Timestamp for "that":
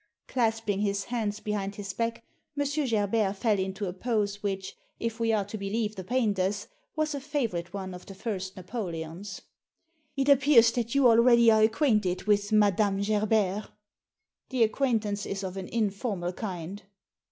10.71-10.95